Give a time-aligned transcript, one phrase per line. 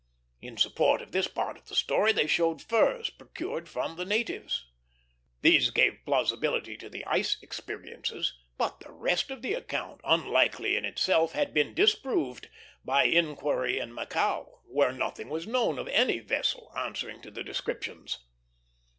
[0.41, 4.65] In support of this part of their story they showed furs procured from the natives.
[5.43, 10.85] These gave plausibility to the ice experiences; but the rest of the account, unlikely in
[10.85, 12.49] itself, had been disproved
[12.83, 18.25] by inquiry in Macao, where nothing was known of any vessel answering to the descriptions.